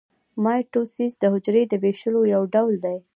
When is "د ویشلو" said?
1.67-2.21